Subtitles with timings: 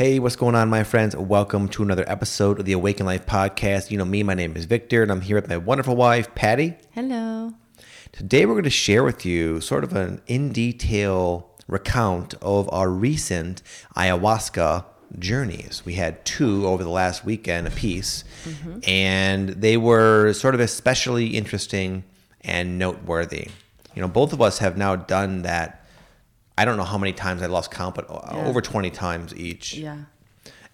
[0.00, 1.14] Hey, what's going on, my friends?
[1.14, 3.90] Welcome to another episode of the Awaken Life podcast.
[3.90, 6.76] You know me, my name is Victor, and I'm here with my wonderful wife, Pattie.
[6.92, 7.52] Hello.
[8.10, 12.88] Today, we're going to share with you sort of an in detail recount of our
[12.88, 13.60] recent
[13.94, 14.86] ayahuasca
[15.18, 15.82] journeys.
[15.84, 18.78] We had two over the last weekend apiece, mm-hmm.
[18.84, 22.04] and they were sort of especially interesting
[22.40, 23.48] and noteworthy.
[23.94, 25.79] You know, both of us have now done that.
[26.60, 28.46] I don't know how many times I lost count, but Yeah.
[28.48, 29.96] over 20 times each Yeah.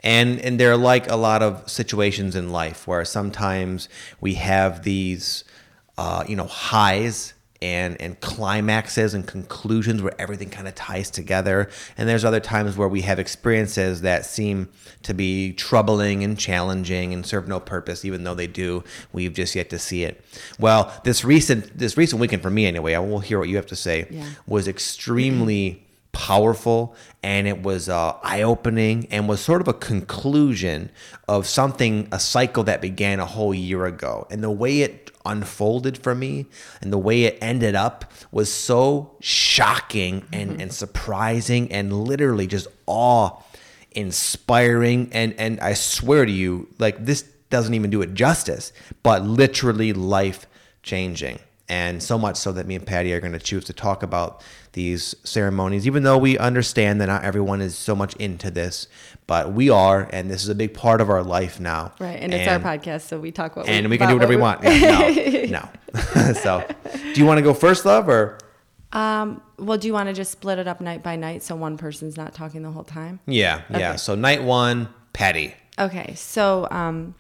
[0.03, 3.89] and and they're like a lot of situations in life where sometimes
[4.21, 5.45] we have these
[5.97, 11.69] uh, you know highs and and climaxes and conclusions where everything kind of ties together.
[11.97, 14.69] And there's other times where we have experiences that seem
[15.03, 18.85] to be troubling and challenging and serve no purpose even though they do.
[19.13, 20.23] We've just yet to see it.
[20.59, 23.67] Well this recent this recent weekend for me anyway i will hear what you have
[23.67, 24.29] to say Yeah.
[24.47, 30.91] was extremely powerful and it was uh, eye-opening and was sort of a conclusion
[31.29, 34.27] of something a cycle that began a whole year ago.
[34.31, 36.47] And the way it unfolded for me
[36.81, 42.67] and the way it ended up was so shocking and, and surprising and literally just
[42.87, 43.31] awe
[43.93, 49.23] inspiring and and i swear to you like this doesn't even do it justice but
[49.23, 50.47] literally life
[50.83, 54.03] changing and so much so that me and Pattie are going to choose to talk
[54.03, 58.89] about these ceremonies, even though we understand that not everyone is so much into this,
[59.27, 61.93] but we are, and this is a big part of our life now.
[61.99, 62.19] Right.
[62.21, 64.31] And it's our podcast, so we talk what we and we we can do whatever
[64.31, 64.77] we what want.
[64.81, 66.33] Yeah, no, no.
[66.35, 68.39] so, do you want to go first, love, or
[68.93, 71.77] Um, well, do you want to just split it up night by night so one
[71.79, 73.19] person's not talking the whole time?
[73.27, 73.97] yeah, yeah?
[73.97, 75.55] So night one, Pattie.
[75.79, 76.15] Okay.
[76.15, 77.15] So, um,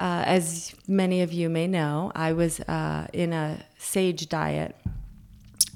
[0.00, 4.74] uh, as many of you may know, I was uh, in a sage diet.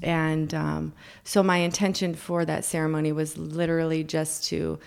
[0.01, 4.79] And um, so, my intention for that ceremony was literally just to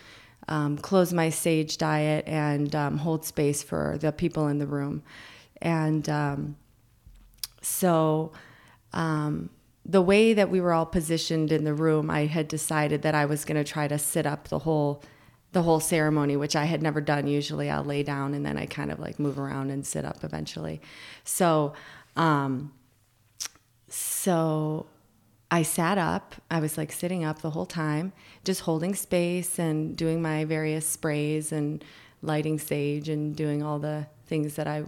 [0.49, 5.03] um, close my sage diet and um, hold space for the people in the room.
[5.63, 6.57] And um,
[7.63, 8.33] so,
[8.93, 9.51] um,
[9.87, 13.25] the way that we were all positioned in the room, I had decided that I
[13.25, 15.03] was going to try to sit up the whole
[15.53, 17.27] the whole ceremony, which I had never done.
[17.27, 20.23] Usually, I'll lay down and then I kind of like move around and sit up
[20.23, 20.81] eventually.
[21.25, 21.73] So,
[22.17, 22.73] um,
[23.89, 24.87] so
[25.51, 26.35] I sat up.
[26.51, 28.13] I was like sitting up the whole time,
[28.45, 31.83] just holding space and doing my various sprays and
[32.21, 34.85] lighting sage and doing all the things that I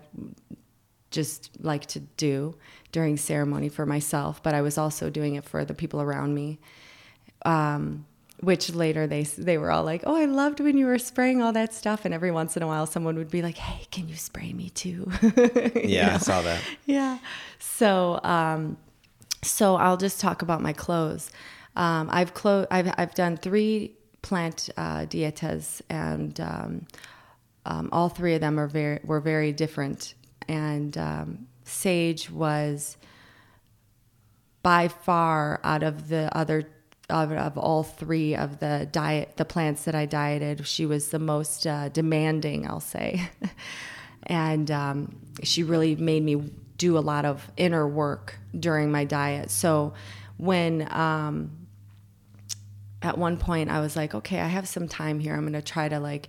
[1.10, 2.54] just like to do
[2.92, 6.58] during ceremony for myself, but I was also doing it for the people around me.
[7.44, 8.06] Um,
[8.42, 11.52] which later they they were all like, "Oh, I loved when you were spraying all
[11.52, 14.16] that stuff." And every once in a while, someone would be like, "Hey, can you
[14.16, 16.62] spray me too?" You Yeah, I saw that.
[16.86, 17.18] yeah.
[17.58, 18.76] So, um,
[19.42, 21.30] so I'll just talk about my close.
[21.76, 26.86] Um, I've clo- I've I've done three plant uh, dietas, and um,
[27.66, 30.14] um, all three of them are very were very different.
[30.48, 32.96] And um, sage was
[34.62, 36.68] by far out of the other
[37.10, 41.18] of, of all three of the diet the plants that I dieted, she was the
[41.18, 43.28] most uh, demanding, I'll say,
[44.24, 49.50] and um, she really made me do a lot of inner work during my diet.
[49.50, 49.92] So
[50.38, 51.50] when um,
[53.02, 55.34] at one point I was like, okay, I have some time here.
[55.34, 56.28] I'm going to try to like,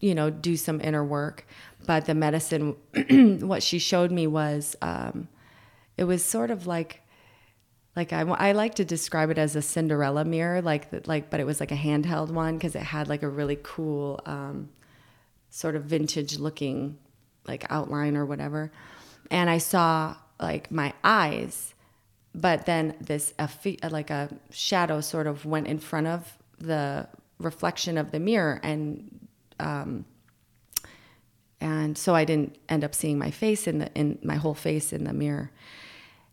[0.00, 1.46] you know, do some inner work.
[1.86, 2.76] But the medicine,
[3.40, 5.28] what she showed me was, um,
[5.96, 7.02] it was sort of like,
[7.96, 11.46] like I, I like to describe it as a Cinderella mirror, like like, but it
[11.46, 14.68] was like a handheld one because it had like a really cool, um,
[15.48, 16.98] sort of vintage looking,
[17.48, 18.70] like outline or whatever.
[19.30, 21.74] And I saw like my eyes,
[22.34, 23.48] but then this a
[23.88, 27.08] like a shadow sort of went in front of the
[27.38, 29.28] reflection of the mirror and
[29.58, 30.04] um,
[31.60, 34.92] and so I didn't end up seeing my face in the in my whole face
[34.92, 35.50] in the mirror.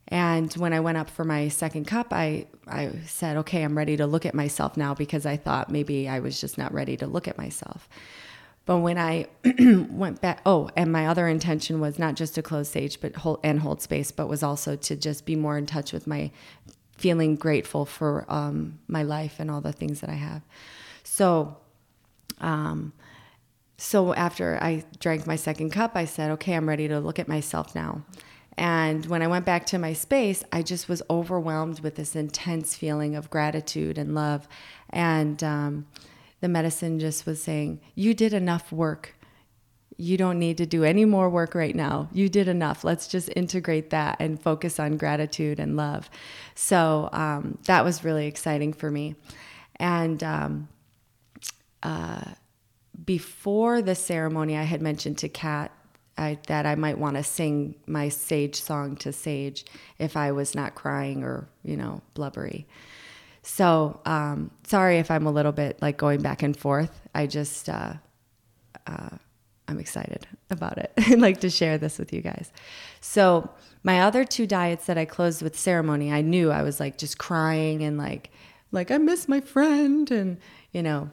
[0.09, 3.97] And when I went up for my second cup, I I said, "Okay, I'm ready
[3.97, 7.07] to look at myself now," because I thought maybe I was just not ready to
[7.07, 7.87] look at myself.
[8.65, 9.27] But when I
[9.89, 13.39] went back, oh, and my other intention was not just to close sage, but hold
[13.43, 16.31] and hold space, but was also to just be more in touch with my
[16.97, 20.41] feeling grateful for um, my life and all the things that I have.
[21.03, 21.57] So,
[22.39, 22.93] um,
[23.77, 27.27] so after I drank my second cup, I said, okay, I'm ready to look at
[27.27, 28.03] myself now.
[28.57, 32.75] And when I went back to my space, I just was overwhelmed with this intense
[32.75, 34.47] feeling of gratitude and love.
[34.89, 35.87] And um,
[36.41, 39.15] the medicine just was saying, You did enough work.
[39.97, 42.09] You don't need to do any more work right now.
[42.11, 42.83] You did enough.
[42.83, 46.09] Let's just integrate that and focus on gratitude and love.
[46.55, 49.15] So um, that was really exciting for me.
[49.77, 50.67] And um,
[53.05, 55.71] before the ceremony, I had mentioned to Kat
[56.17, 59.65] I, that I might want to sing my sage song to Sage
[59.97, 62.65] if I was not crying or you know blubbery.
[63.41, 67.01] So um, sorry if I'm a little bit like going back and forth.
[67.13, 67.93] I just uh,
[68.87, 69.09] uh,
[69.67, 70.93] I'm excited about it.
[70.97, 72.51] I'd like to share this with you guys.
[73.01, 73.49] So
[73.83, 77.17] my other two diets that I closed with ceremony, I knew I was like just
[77.17, 78.31] crying and like
[78.71, 80.37] like I miss my friend and
[80.71, 81.09] you know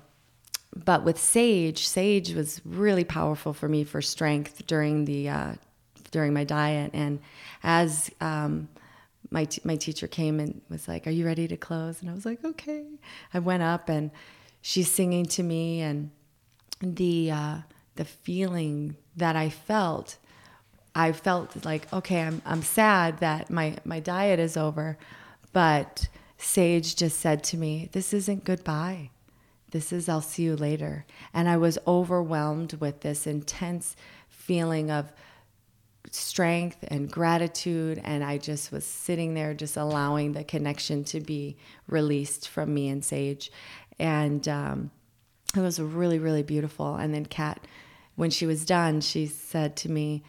[0.77, 5.55] but with sage, sage was really powerful for me for strength during the uh,
[6.11, 6.91] during my diet.
[6.95, 7.21] And
[7.63, 8.69] as um,
[9.31, 12.15] my t- my teacher came and was like, "Are you ready to close?" And I
[12.15, 12.85] was like, "Okay."
[13.35, 14.11] I went up and
[14.63, 16.11] she's singing to me, and
[16.81, 17.57] the uh,
[17.97, 20.19] the feeling that I felt,
[20.95, 24.99] I felt like, okay, I'm I'm sad that my my diet is over,
[25.53, 26.09] but
[26.39, 29.11] Sage just said to me, "This isn't goodbye."
[29.71, 31.05] This is, I'll see you later.
[31.33, 33.97] And I was overwhelmed with this intense
[34.29, 35.13] feeling of
[36.11, 38.01] strength and gratitude.
[38.05, 41.57] And I just was sitting there, just allowing the connection to be
[41.87, 43.53] released from me and Sage.
[43.99, 44.91] And um,
[45.57, 46.97] it was really, really beautiful.
[46.97, 47.67] And then Kat,
[48.17, 50.23] when she was done, she said to me,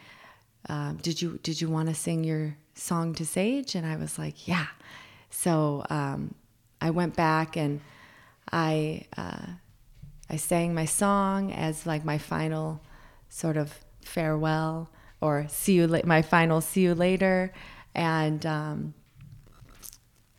[0.68, 4.18] um, "Did you did you want to sing your song to Sage?" And I was
[4.18, 4.66] like, "Yeah."
[5.30, 6.34] So um,
[6.80, 7.80] I went back and
[8.52, 9.46] I uh,
[10.30, 12.82] I sang my song as like my final
[13.28, 13.72] sort of
[14.02, 14.90] farewell
[15.20, 17.52] or see you la- my final see you later
[17.94, 18.94] and um,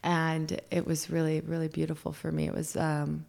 [0.03, 3.25] and it was really really beautiful for me it was um,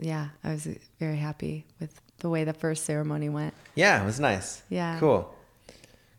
[0.00, 0.66] yeah I was
[0.98, 4.62] very happy with the way the first ceremony went Yeah, it was nice.
[4.70, 4.98] Yeah.
[4.98, 5.32] Cool.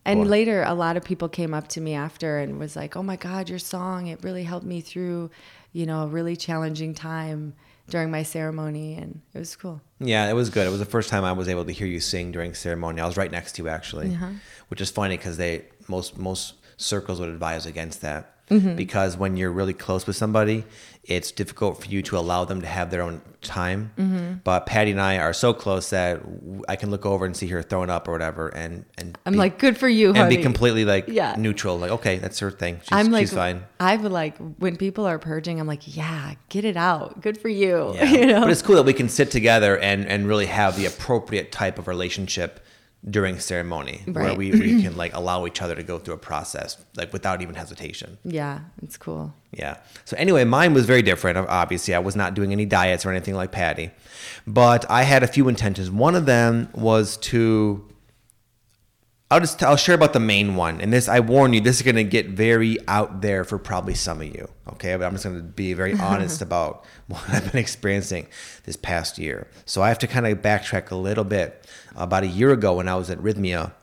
[0.10, 0.30] And Cool.
[0.30, 3.16] later, a lot of people came up to me after and was like, "Oh my
[3.16, 4.08] God, your song!
[4.08, 5.30] It really helped me through,
[5.72, 7.54] you know, a really challenging time
[7.90, 10.68] during my ceremony, and it was cool." Yeah, it was good.
[10.68, 13.02] It was the first time I was able to hear you sing during ceremony.
[13.02, 14.30] I was right next to you actually, uh-huh.
[14.70, 18.75] which is funny because they most most circles would advise against that Mm-hmm.
[18.75, 20.63] because when you're really close with somebody,
[21.04, 23.92] it's difficult for you to allow them to have their own time.
[23.98, 24.34] Mm-hmm.
[24.44, 26.22] But Pattie and I are so close that
[26.68, 29.40] I can look over and see her throwing up or whatever, and and I'm be-
[29.40, 31.36] like, "Good for you, and honey." be completely like Yeah.
[31.38, 32.80] neutral, like okay, that's her thing.
[32.81, 33.63] She's, I'm like, she's fine.
[33.80, 37.22] I've like when people are purging, I'm like, "Yeah, get it out.
[37.22, 38.12] Good for you." Yeah.
[38.12, 38.42] you know?
[38.42, 41.80] But it's cool that we can sit together and, and really have the appropriate type
[41.80, 42.60] of relationship
[43.07, 46.78] during ceremony where we, we can like allow each other to go through a process
[46.98, 48.18] like without even hesitation.
[48.24, 49.34] yeah, it's cool.
[49.51, 49.78] Yeah.
[50.06, 51.38] So anyway, mine was very different.
[51.38, 53.92] Obviously, I was not doing any diets or anything like Pattie,
[54.46, 55.90] but I had a few intentions.
[55.90, 57.86] One of them was to.
[59.31, 61.81] I'll just I'll share about the main one, and this I warn you, this is
[61.84, 64.50] going to get very out there for probably some of you.
[64.70, 68.28] Okay, but I'm just going to be very honest about what I've been experiencing
[68.64, 69.48] this past year.
[69.66, 71.68] So I have to kind of backtrack a little bit.
[71.96, 73.74] About a year ago, when I was at Rythmia,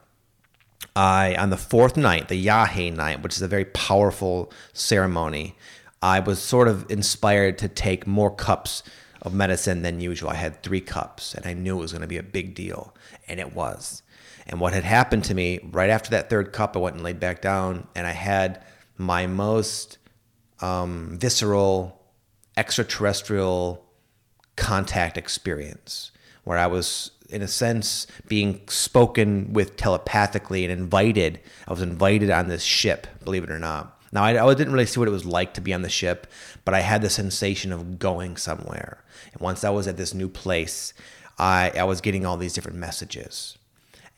[0.96, 5.54] I on the fourth night, the Yahe night, which is a very powerful ceremony,
[6.02, 8.82] I was sort of inspired to take more cups
[9.22, 10.30] of medicine than usual.
[10.30, 12.94] I had three cups, and I knew it was going to be a big deal,
[13.28, 14.02] and it was.
[14.46, 17.18] And what had happened to me right after that third cup, I went and laid
[17.18, 18.62] back down, and I had
[18.96, 19.98] my most
[20.60, 22.00] um, visceral,
[22.56, 23.84] extraterrestrial
[24.56, 26.12] contact experience
[26.44, 31.40] where I was, in a sense, being spoken with telepathically and invited.
[31.66, 34.00] I was invited on this ship, believe it or not.
[34.12, 36.28] Now, I, I didn't really see what it was like to be on the ship,
[36.64, 39.02] but I had the sensation of going somewhere.
[39.32, 40.94] And once I was at this new place,
[41.36, 43.58] I, I was getting all these different messages.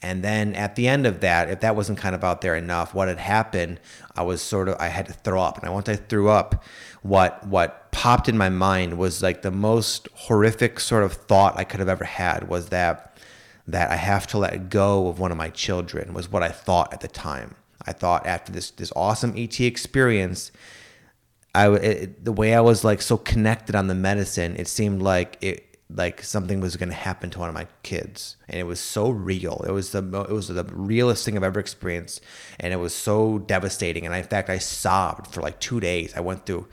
[0.01, 2.95] And then at the end of that, if that wasn't kind of out there enough,
[2.95, 3.81] what had happened,
[4.15, 5.61] I was sort of I had to throw up.
[5.63, 6.65] And once I threw up,
[7.03, 11.65] what what popped in my mind was like the most horrific sort of thought I
[11.65, 13.19] could have ever had was that
[13.67, 16.93] that I have to let go of one of my children was what I thought
[16.93, 17.57] at the time.
[17.85, 20.53] I thought after this this awesome ET experience,
[21.55, 25.39] I it, the way I was like so connected on the medicine, it seemed like
[25.41, 28.81] it like something was going to happen to one of my kids, and it was
[28.81, 29.65] so real.
[29.67, 32.21] It was the it was the realest thing I've ever experienced,
[32.61, 34.05] and it was so devastating.
[34.05, 36.13] And I, in fact, I sobbed for like two days.
[36.15, 36.67] I went through.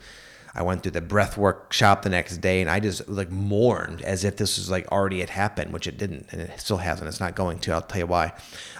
[0.56, 4.24] I went through the breath workshop the next day and I just like mourned as
[4.24, 7.08] if this was like already had happened, which it didn't and it still hasn't.
[7.08, 7.72] It's not going to.
[7.72, 8.32] I'll tell you why.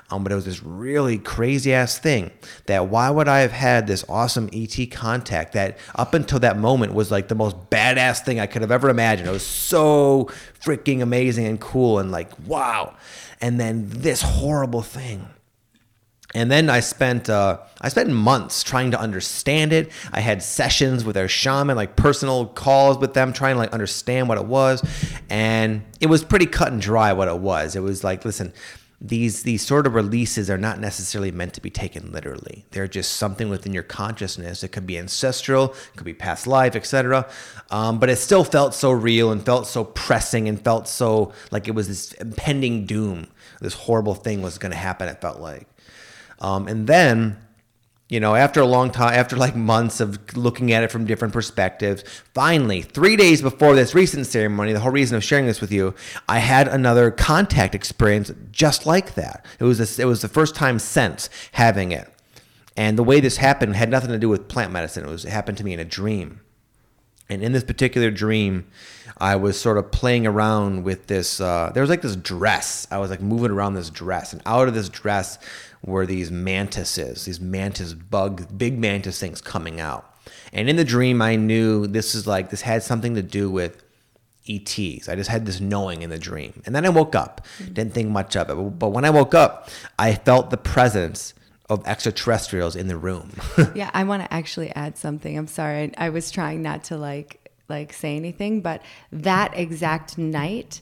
[0.09, 2.30] Um, but it was this really crazy ass thing
[2.64, 6.95] that why would I have had this awesome ET contact that up until that moment
[6.95, 9.28] was like the most badass thing I could have ever imagined.
[9.28, 12.97] It was so freaking amazing and cool and like wow.
[13.42, 15.28] And then this horrible thing.
[16.37, 19.90] And then I spent uh, I spent months trying to understand it.
[20.12, 24.28] I had sessions with our shaman, like personal calls with them, trying to like understand
[24.28, 24.85] what it was.
[25.31, 27.75] and it was pretty cut and dry what it was.
[27.75, 28.52] It was like, listen,
[29.00, 32.66] these these sort of releases are not necessarily meant to be taken literally.
[32.73, 34.62] They're just something within your consciousness.
[34.62, 37.31] It could be ancestral, it could be past life, etc.
[37.71, 41.66] Um, but it still felt so real and felt so pressing and felt so like
[41.66, 43.28] it was this impending doom.
[43.62, 45.09] This horrible thing was going to happen.
[45.09, 45.66] It felt like,
[46.40, 47.38] um, and then
[48.09, 51.35] you know, after a long time, after like months of looking at it from different
[51.35, 55.73] perspectives, finally, three days before this recent ceremony, the whole reason of sharing this with
[55.73, 55.93] you,
[56.28, 59.45] I had another contact experience just like that.
[59.59, 62.09] It was a, it was the first time since having it,
[62.76, 65.05] and the way this happened had nothing to do with plant medicine.
[65.05, 66.43] It was it happened to me in a dream,
[67.28, 68.69] and in this particular dream,
[69.19, 71.40] I was sort of playing around with this.
[71.40, 72.87] Uh, there was like this dress.
[72.88, 75.38] I was like moving around this dress, and out of this dress
[75.87, 80.14] were these mantises, these mantis bug, big mantis things coming out.
[80.52, 83.83] And in the dream, I knew this is like, this had something to do with
[84.49, 85.09] ETs.
[85.09, 86.62] I just had this knowing in the dream.
[86.66, 87.73] And then I woke up, mm-hmm.
[87.73, 88.78] didn't think much of it.
[88.78, 91.35] But when I woke up, I felt the presence
[91.69, 93.33] of extraterrestrials in the room.
[93.75, 95.37] yeah, I want to actually add something.
[95.37, 95.93] I'm sorry.
[95.97, 100.81] I, I was trying not to like like say anything, but that exact night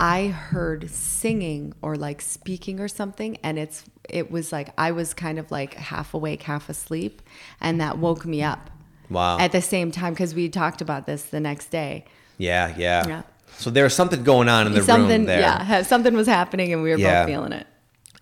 [0.00, 5.14] I heard singing or like speaking or something and it's it was like I was
[5.14, 7.22] kind of like half awake, half asleep
[7.60, 8.70] and that woke me up.
[9.10, 9.38] Wow.
[9.38, 12.04] At the same time cuz we talked about this the next day.
[12.38, 13.22] yeah, yeah, Yeah.
[13.58, 15.40] So there was something going on in the something room there.
[15.40, 17.22] yeah, something was happening and we were Yeah.
[17.22, 17.66] both feeling it.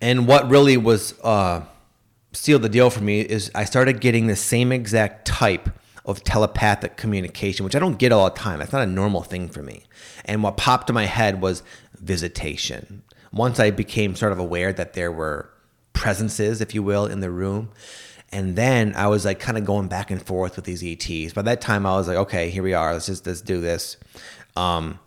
[0.00, 1.62] And what really was uh,
[2.32, 5.70] sealed the deal for me is I started getting the same exact type
[6.04, 8.58] of telepathic communication, which I don't get all the time.
[8.58, 9.84] That's not a normal thing for me.
[10.26, 11.62] And what popped in my head was
[11.98, 13.02] visitation.
[13.32, 15.50] Once I became sort of aware that there were
[15.94, 17.70] presences, if you will, in the room.
[18.30, 21.32] And then I was like kind of going back and forth with these ETs.
[21.32, 22.92] By that time, I was like, okay, here we are.
[22.92, 23.96] Let's just let's do this.
[24.56, 24.98] Um,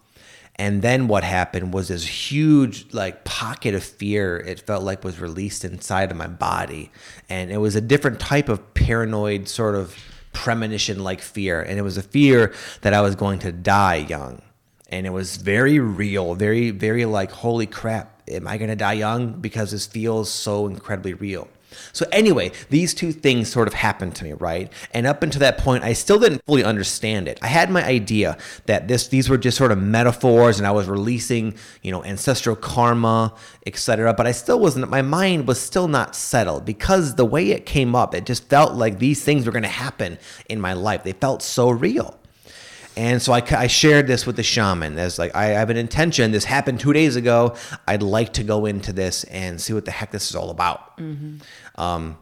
[0.59, 4.37] and then what happened was this huge like pocket of fear.
[4.37, 6.91] It felt like was released inside of my body,
[7.29, 9.95] and it was a different type of paranoid sort of
[10.33, 11.61] premonition like fear.
[11.61, 14.41] And it was a fear that I was going to die young,
[14.89, 18.93] and it was very real, very very like holy crap, am I going to die
[18.93, 19.33] young?
[19.33, 21.47] Because this feels so incredibly real.
[21.93, 24.71] So anyway, these two things sort of happened to me, right?
[24.93, 27.39] And up until that point, I still didn't fully understand it.
[27.41, 30.87] I had my idea that this these were just sort of metaphors, and I was
[30.87, 33.33] releasing, you know, ancestral karma,
[33.65, 34.13] etc.
[34.13, 34.89] But I still wasn't.
[34.89, 38.73] My mind was still not settled because the way it came up, it just felt
[38.73, 40.17] like these things were going to happen
[40.49, 41.03] in my life.
[41.03, 42.17] They felt so real.
[42.97, 44.97] And so I, I shared this with the shaman.
[44.97, 46.31] As like, I have an intention.
[46.31, 47.55] This happened two days ago.
[47.87, 50.99] I'd like to go into this and see what the heck this is all about.
[51.75, 52.17] Um,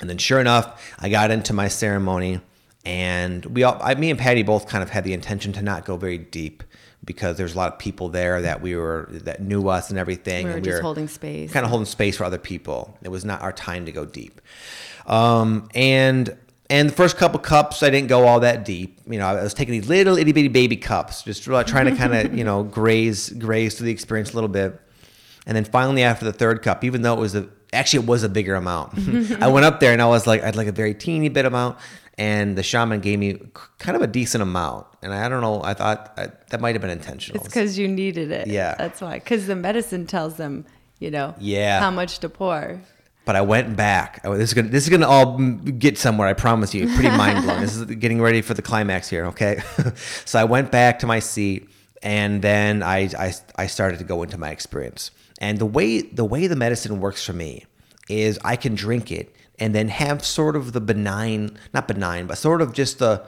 [0.00, 2.40] and then, sure enough, I got into my ceremony,
[2.84, 5.84] and we all, I, me and Patty both kind of had the intention to not
[5.84, 6.62] go very deep
[7.04, 10.46] because there's a lot of people there that we were that knew us and everything.
[10.46, 11.50] And We were and just holding space.
[11.52, 12.96] kind of holding space for other people.
[13.02, 14.40] It was not our time to go deep.
[15.06, 16.36] Um, and
[16.70, 18.98] and the first couple cups, I didn't go all that deep.
[19.06, 22.14] You know, I was taking these little itty bitty baby cups, just trying to kind
[22.14, 24.80] of you know graze graze through the experience a little bit.
[25.46, 28.22] And then finally, after the third cup, even though it was a actually it was
[28.22, 28.94] a bigger amount,
[29.42, 31.76] I went up there and I was like, I'd like a very teeny bit amount.
[32.18, 33.40] And the shaman gave me
[33.78, 35.62] kind of a decent amount, and I don't know.
[35.62, 37.40] I thought I, that might have been intentional.
[37.42, 38.46] It's because you needed it.
[38.46, 38.74] Yeah.
[38.76, 39.18] That's why.
[39.20, 40.66] Because the medicine tells them,
[40.98, 41.80] you know, Yeah.
[41.80, 42.78] how much to pour.
[43.30, 44.22] But I went back.
[44.24, 46.26] Oh, this is gonna this is gonna all get somewhere.
[46.26, 46.88] I promise you.
[46.88, 47.60] Pretty mind blowing.
[47.60, 49.26] this is getting ready for the climax here.
[49.26, 49.62] Okay,
[50.24, 51.70] so I went back to my seat,
[52.02, 55.12] and then I, I I started to go into my experience.
[55.40, 57.66] And the way the way the medicine works for me
[58.08, 62.36] is I can drink it and then have sort of the benign, not benign, but
[62.36, 63.24] sort of just the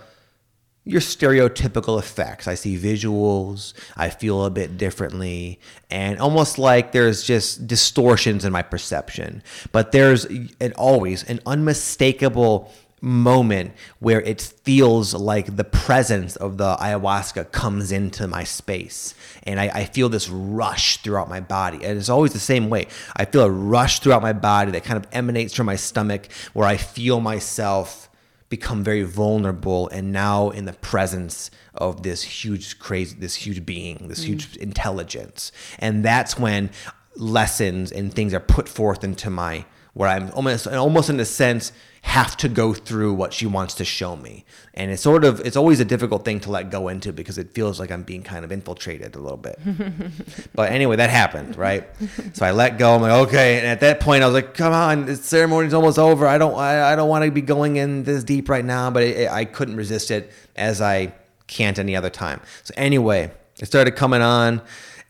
[0.84, 2.48] your stereotypical effects.
[2.48, 5.60] I see visuals, I feel a bit differently,
[5.90, 9.42] and almost like there's just distortions in my perception.
[9.70, 16.76] But there's an always an unmistakable moment where it feels like the presence of the
[16.76, 19.12] ayahuasca comes into my space
[19.42, 22.86] and I, I feel this rush throughout my body and it's always the same way
[23.16, 26.68] i feel a rush throughout my body that kind of emanates from my stomach where
[26.68, 28.08] i feel myself
[28.52, 34.08] become very vulnerable and now in the presence of this huge crazy this huge being
[34.08, 34.26] this mm.
[34.26, 35.52] huge intelligence.
[35.78, 36.68] And that's when
[37.16, 41.72] lessons and things are put forth into my where i'm almost almost in a sense
[42.02, 44.44] have to go through what she wants to show me.
[44.74, 47.54] And it's sort of it's always a difficult thing to let go into because it
[47.54, 49.58] feels like i'm being kind of infiltrated a little bit.
[50.54, 51.88] But anyway that happened right?
[52.34, 52.94] So i let go.
[52.94, 53.58] I'm like okay.
[53.58, 56.26] And at that point i was like come on the ceremony's almost over.
[56.26, 59.04] I don't i, I don't want to be going in this deep right now but
[59.04, 61.14] it, i couldn't resist it as i
[61.46, 62.40] can't any other time.
[62.64, 64.62] So anyway it started coming on,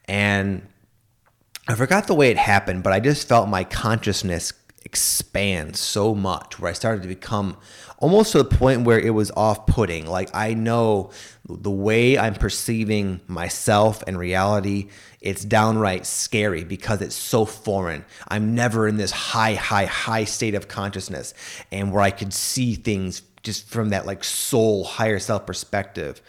[0.06, 0.66] and
[1.68, 4.52] I forgot the way it happened, but I just felt my consciousness
[4.84, 7.56] expand so much where I started to become
[7.98, 10.06] almost to the point where it was off putting.
[10.06, 11.10] Like I know
[11.48, 14.88] the way I'm perceiving myself and reality,
[15.20, 18.04] it's downright scary because it's so foreign.
[18.28, 21.34] I'm never in this high, high, high state of consciousness
[21.70, 26.20] and where I could see things just from that like soul, higher self perspective.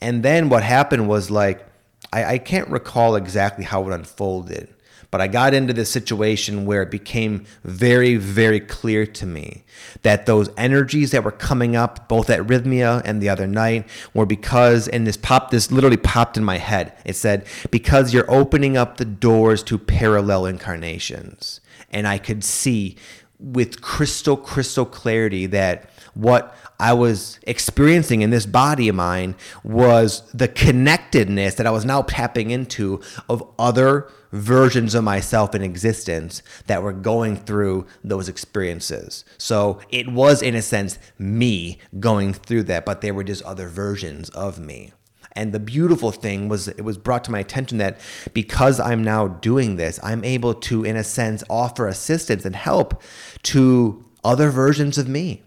[0.00, 1.66] And then what happened was like,
[2.12, 4.72] I, I can't recall exactly how it unfolded
[5.10, 9.64] but I got into this situation where it became very, very clear to me
[10.02, 14.26] that those energies that were coming up, both at Rythmia and the other night, were
[14.26, 16.92] because, and this popped, this literally popped in my head.
[17.04, 21.60] It said, because you're opening up the doors to parallel incarnations.
[21.90, 22.96] And I could see
[23.38, 30.30] with crystal, crystal clarity that what I was experiencing in this body of mine was
[30.32, 36.42] the connectedness that I was now tapping into of other versions of myself in existence
[36.66, 39.24] that were going through those experiences.
[39.38, 43.68] So it was, in a sense, me going through that, but they were just other
[43.68, 44.92] versions of me.
[45.32, 48.00] And the beautiful thing was, it was brought to my attention that
[48.32, 53.02] because I'm now doing this, I'm able to, in a sense, offer assistance and help
[53.44, 55.42] to other versions of me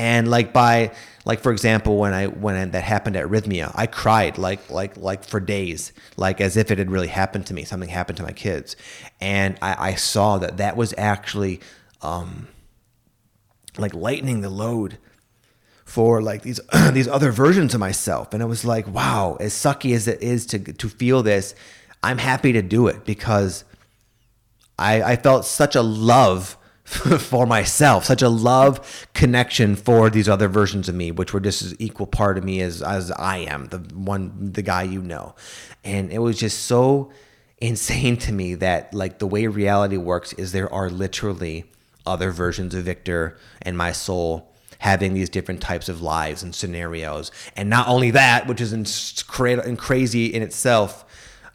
[0.00, 0.90] and like by
[1.26, 4.96] like for example when i when I, that happened at Rythmia i cried like like
[4.96, 8.22] like for days like as if it had really happened to me something happened to
[8.22, 8.76] my kids.
[9.20, 11.60] And i, I saw that that was actually
[12.00, 12.48] um
[13.76, 14.96] like lightening the load
[15.84, 16.60] for like these
[16.92, 18.32] these other versions of myself.
[18.32, 21.54] And it was like wow as sucky as it is to to feel this
[22.02, 23.64] i'm happy to do it because
[24.78, 26.56] i i felt such a love
[27.20, 31.62] for myself, such a love connection for these other versions of me, which were just
[31.62, 35.36] as equal part of me as as I am, the one the guy you know.
[35.84, 37.12] And it was just so
[37.58, 41.70] insane to me that like the way reality works is there are literally
[42.06, 47.30] other versions of Victor and my soul having these different types of lives and scenarios.
[47.54, 48.84] And not only that, which is in,
[49.60, 51.04] in crazy in itself,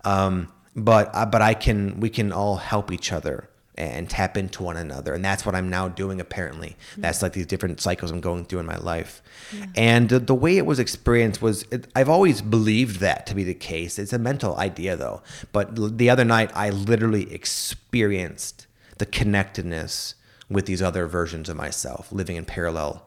[0.05, 4.63] um, but uh, but I can we can all help each other and tap into
[4.63, 5.13] one another.
[5.13, 6.77] And that's what I'm now doing, apparently.
[6.91, 7.01] Mm-hmm.
[7.01, 9.21] That's like these different cycles I'm going through in my life.
[9.55, 9.65] Yeah.
[9.75, 13.43] And the, the, way it was experienced was, it, I've always believed that to be
[13.43, 13.99] the case.
[13.99, 15.21] It's a mental idea, though.
[15.51, 20.15] But the other night, I literally experienced the connectedness
[20.49, 23.05] with these other versions of myself living in parallel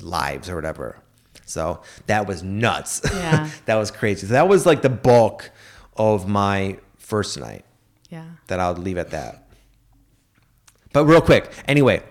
[0.00, 0.98] lives or whatever.
[1.46, 3.00] So that was nuts.
[3.12, 3.48] Yeah.
[3.66, 4.26] that was crazy.
[4.26, 5.50] So that was like the bulk
[5.96, 7.64] of my first night.
[8.10, 8.26] Yeah.
[8.48, 9.41] That I'll leave at that.
[10.92, 12.02] But real quick, anyway,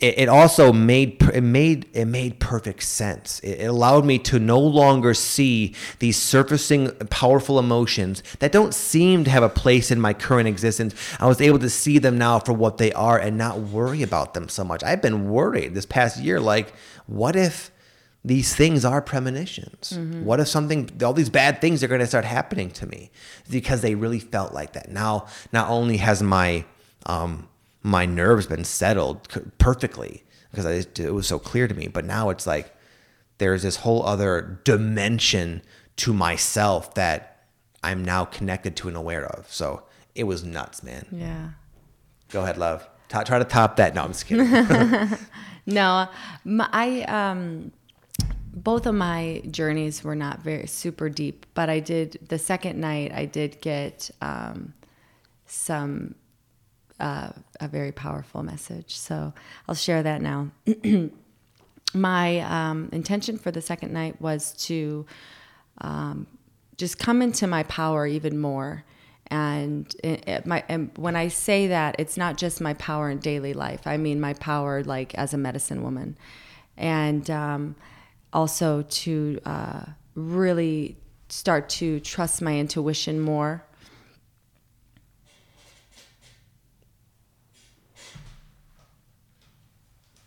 [0.00, 3.40] it, it also made it made it made perfect sense.
[3.40, 9.24] It, it allowed me to no longer see these surfacing powerful emotions that don't seem
[9.24, 10.94] to have a place in my current existence.
[11.20, 14.34] I was able to see them now for what they are and not worry about
[14.34, 14.82] them so much.
[14.82, 16.72] I've been worried this past year, like,
[17.06, 17.70] what if
[18.26, 19.92] these things are premonitions.
[19.94, 20.24] Mm-hmm.
[20.24, 23.10] What if something, all these bad things are going to start happening to me
[23.50, 24.90] because they really felt like that.
[24.90, 26.64] Now, not only has my
[27.04, 27.48] um,
[27.84, 30.64] my nerves been settled perfectly because
[30.98, 31.86] it was so clear to me.
[31.86, 32.74] But now it's like
[33.38, 35.62] there's this whole other dimension
[35.96, 37.44] to myself that
[37.82, 39.52] I'm now connected to and aware of.
[39.52, 39.82] So
[40.14, 41.06] it was nuts, man.
[41.12, 41.50] Yeah.
[42.30, 42.88] Go ahead, love.
[43.10, 43.94] T- try to top that.
[43.94, 44.50] No, I'm just kidding.
[45.66, 46.08] no,
[46.44, 47.70] my, I um,
[48.54, 53.12] both of my journeys were not very super deep, but I did the second night.
[53.12, 54.72] I did get um,
[55.44, 56.14] some
[56.98, 58.96] uh, a very powerful message.
[58.96, 59.32] So
[59.68, 60.50] I'll share that now.
[61.94, 65.06] my um, intention for the second night was to
[65.78, 66.26] um,
[66.76, 68.84] just come into my power even more.
[69.28, 73.18] And, it, it, my, and when I say that, it's not just my power in
[73.18, 73.86] daily life.
[73.86, 76.18] I mean my power like as a medicine woman,
[76.76, 77.74] and um,
[78.32, 83.64] also to uh, really start to trust my intuition more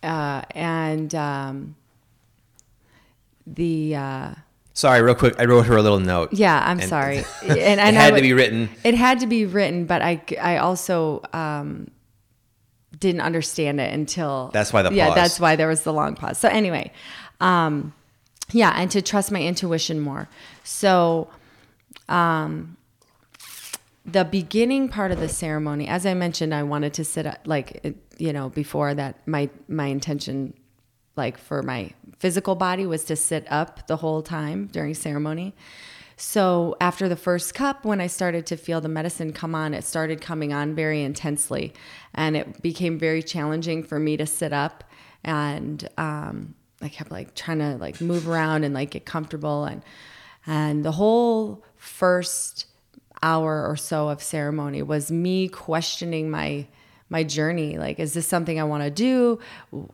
[0.04, 1.76] uh, and um,
[3.46, 3.96] the.
[3.96, 4.32] Uh,
[4.74, 5.36] sorry, real quick.
[5.40, 6.34] I wrote her a little note.
[6.34, 7.18] Yeah, I'm and, sorry.
[7.44, 8.70] and, and it had to be written.
[8.84, 11.90] It had to be written, but I, I also um,
[12.98, 14.50] didn't understand it until.
[14.54, 15.14] That's why the yeah.
[15.14, 16.38] That's why there was the long pause.
[16.38, 16.92] So anyway,
[17.40, 17.94] um,
[18.52, 20.30] yeah, and to trust my intuition more.
[20.64, 21.30] So,
[22.08, 22.78] um,
[24.08, 27.96] the beginning part of the ceremony, as I mentioned, I wanted to sit up, like
[28.18, 29.28] you know before that.
[29.28, 30.54] My my intention,
[31.18, 35.54] like for my physical body, was to sit up the whole time during ceremony.
[36.16, 39.84] So after the first cup, when I started to feel the medicine come on, it
[39.84, 41.74] started coming on very intensely,
[42.16, 44.86] and it became very challenging for me to sit up,
[45.26, 49.84] and um, I kept like trying to like move around and like get comfortable, and
[50.46, 52.68] and the whole first
[53.22, 56.68] hour or so of ceremony was me questioning my
[57.10, 57.78] my journey.
[57.78, 59.40] Like is this something i want to do?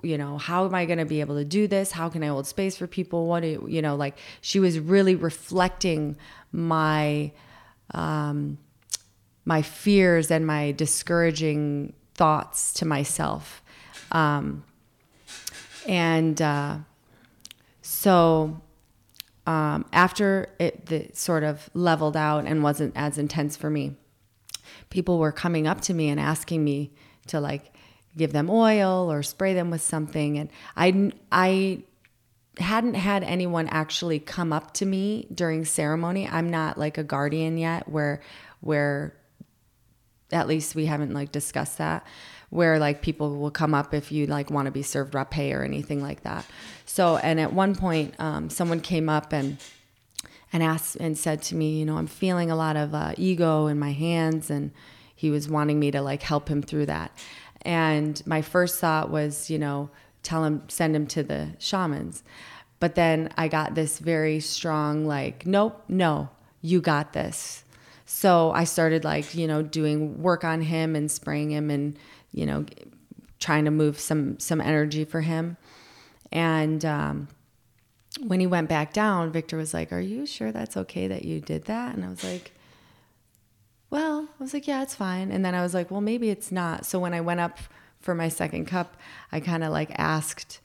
[0.01, 1.91] You know how am i going to be able to do this?
[1.91, 3.27] How can i hold space for people?
[3.27, 6.17] What do you know like she was really reflecting
[6.51, 7.31] my
[7.91, 8.57] um
[9.45, 13.61] my fears and my discouraging thoughts to myself.
[14.11, 14.63] Um
[15.87, 16.77] and uh
[17.81, 18.61] so
[19.45, 23.95] um, after it the, sort of leveled out and wasn't as intense for me,
[24.89, 26.93] people were coming up to me and asking me
[27.27, 27.73] to like
[28.15, 31.83] give them oil or spray them with something, and I I
[32.59, 36.27] hadn't had anyone actually come up to me during ceremony.
[36.27, 38.21] I'm not like a guardian yet, where
[38.61, 39.17] where
[40.31, 42.05] at least we haven't like discussed that
[42.53, 45.63] where like people will come up if you like want to be served rapé or
[45.63, 46.45] anything like that.
[46.85, 49.57] So, and at one point, um, someone came up and
[50.51, 53.65] and asked and said to me, you know, I'm feeling a lot of uh, ego
[53.65, 54.71] in my hands, and
[55.15, 57.11] he was wanting me to like help him through that.
[57.63, 59.89] And my first thought was, you know,
[60.21, 62.23] tell him, send him to the shamans.
[62.79, 66.29] But then I got this very strong, like, nope, no,
[66.61, 67.63] you got this.
[68.05, 71.97] So I started like, you know, doing work on him and spraying him and
[72.33, 72.65] you know,
[73.39, 75.57] trying to move some some energy for him.
[76.31, 77.27] And um,
[78.25, 81.39] when he went back down, Victor was like, "Are you sure that's okay that you
[81.39, 82.53] did that?" And I was like,
[83.89, 86.51] "Well," I was like, "Yeah, it's fine." And then I was like, "Well, maybe it's
[86.51, 87.59] not." So when I went up
[87.99, 88.97] for my second cup,
[89.31, 90.59] I kind of like asked,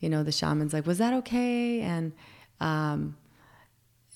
[0.00, 2.12] you know, the shamans like, "Was that okay?" And
[2.60, 3.16] um,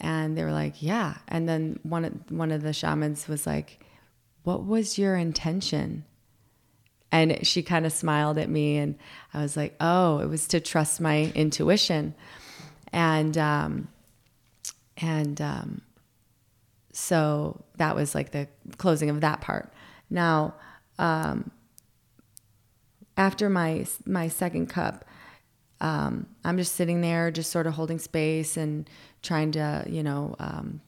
[0.00, 3.84] and they were like, "Yeah." And then one of one of the shamans was like,
[4.42, 6.04] "What was your intention?"
[7.10, 8.96] And she kind of smiled at me, and
[9.32, 12.14] I was like, "Oh, it was to trust my intuition,"
[12.92, 13.88] and um,
[14.98, 15.80] and um,
[16.92, 19.72] so that was like the closing of that part.
[20.10, 20.54] Now,
[20.98, 21.50] um,
[23.16, 25.04] after my my second cup,
[25.80, 28.88] um, I'm just sitting there, just sort of holding space and
[29.22, 30.80] trying to, you know, um,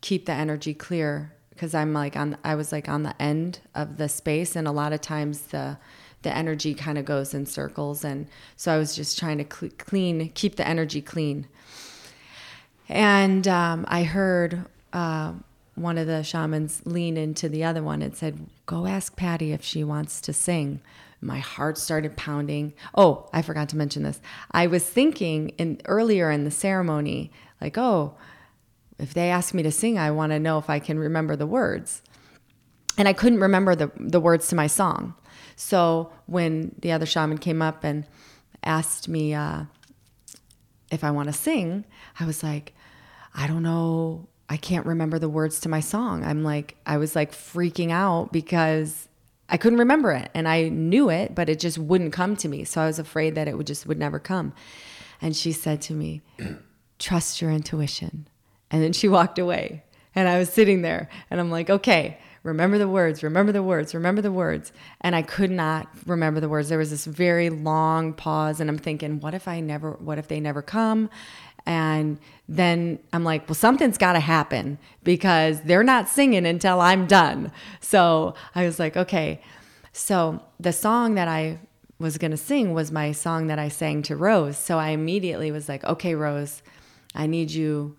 [0.00, 3.98] keep the energy clear because I'm like on I was like on the end of
[3.98, 5.76] the space and a lot of times the
[6.22, 9.72] the energy kind of goes in circles and so I was just trying to cl-
[9.76, 11.48] clean keep the energy clean.
[12.88, 15.34] And um, I heard uh,
[15.74, 19.62] one of the shamans lean into the other one and said go ask Pattie if
[19.62, 20.80] she wants to sing.
[21.20, 22.72] My heart started pounding.
[22.94, 24.22] Oh I forgot to mention this.
[24.50, 28.14] I was thinking in earlier in the ceremony like oh
[29.00, 31.46] if they ask me to sing, I want to know if I can remember the
[31.46, 32.02] words.
[32.98, 35.14] And I couldn't remember the, the words to my song.
[35.56, 38.06] So when the other shaman came up and
[38.62, 39.64] asked me uh,
[40.90, 41.84] if I want to sing,
[42.18, 42.74] I was like,
[43.34, 44.28] I don't know.
[44.48, 46.24] I can't remember the words to my song.
[46.24, 49.08] I'm like, I was like freaking out because
[49.48, 52.64] I couldn't remember it and I knew it, but it just wouldn't come to me.
[52.64, 54.52] So I was afraid that it would just would never come.
[55.22, 56.22] And she said to me,
[56.98, 58.26] trust your intuition.
[58.70, 59.84] And then she walked away.
[60.14, 63.94] And I was sitting there and I'm like, okay, remember the words, remember the words,
[63.94, 64.72] remember the words.
[65.00, 66.68] And I could not remember the words.
[66.68, 70.28] There was this very long pause and I'm thinking, what if I never, what if
[70.28, 71.10] they never come?
[71.66, 77.06] And then I'm like, well, something's got to happen because they're not singing until I'm
[77.06, 77.52] done.
[77.80, 79.42] So I was like, okay.
[79.92, 81.58] So the song that I
[81.98, 84.56] was going to sing was my song that I sang to Rose.
[84.56, 86.62] So I immediately was like, okay, Rose,
[87.14, 87.96] I need you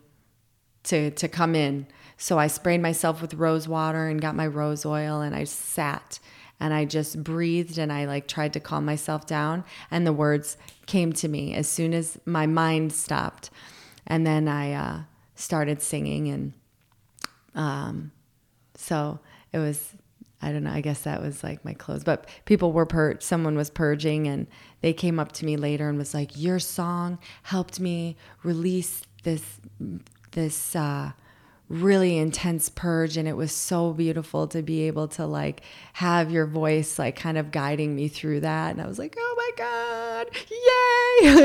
[0.85, 1.87] to to come in.
[2.17, 6.19] So I sprayed myself with rose water and got my rose oil and I sat
[6.59, 10.57] and I just breathed and I like tried to calm myself down and the words
[10.85, 13.49] came to me as soon as my mind stopped.
[14.05, 14.99] And then I uh,
[15.35, 16.53] started singing and
[17.55, 18.11] um,
[18.75, 19.19] so
[19.51, 19.95] it was
[20.43, 20.71] I don't know.
[20.71, 22.03] I guess that was like my close.
[22.03, 23.21] But people were purged.
[23.21, 24.47] Someone was purging, and
[24.81, 29.59] they came up to me later and was like, "Your song helped me release this
[30.31, 31.11] this uh,
[31.71, 35.61] really intense purge and it was so beautiful to be able to like
[35.93, 39.35] have your voice like kind of guiding me through that and i was like oh
[39.37, 41.33] my god yay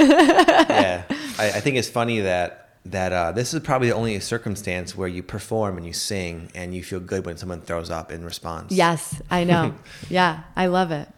[0.68, 1.04] yeah
[1.38, 5.08] I, I, think it's funny that that uh, this is probably the only circumstance where
[5.08, 8.72] you perform and you sing and you feel good when someone throws up in response
[8.72, 9.74] yes i know
[10.10, 11.08] yeah i love it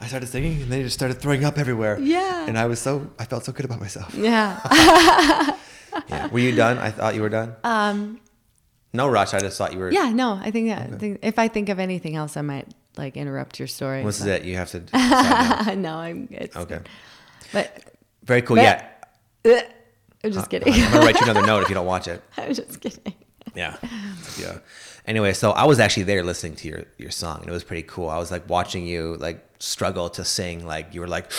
[0.00, 1.98] I started singing and then they just started throwing up everywhere.
[1.98, 2.46] Yeah.
[2.46, 4.14] And I was so, I felt so good about myself.
[4.14, 5.56] Yeah.
[6.08, 6.28] Yeah.
[6.28, 6.78] Were you done?
[6.78, 7.56] I thought you were done.
[7.64, 8.20] Um.
[8.92, 9.34] No rush.
[9.34, 9.90] I just thought you were.
[9.90, 10.92] Yeah, no, I think that.
[10.92, 14.04] I think if I think of anything else, I might like interrupt your story.
[14.04, 14.44] What's but- that?
[14.44, 15.76] You have to.
[15.76, 16.28] no, I'm.
[16.30, 16.62] It's, now.
[16.62, 16.80] okay.
[17.52, 17.84] But
[18.22, 18.56] Very cool.
[18.56, 18.62] But-
[19.44, 19.62] Yeah.
[20.24, 20.72] I'm just kidding.
[20.72, 22.22] I'm gonna write you another note if you don't watch it.
[22.38, 23.14] I'm just kidding.
[23.54, 23.76] Yeah.
[24.38, 24.58] Yeah.
[25.06, 27.82] Anyway, so I was actually there listening to your your song, and it was pretty
[27.82, 28.08] cool.
[28.08, 31.30] I was like watching you like struggle to sing, like you were like.